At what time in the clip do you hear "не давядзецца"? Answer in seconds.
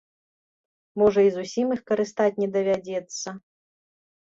2.41-3.39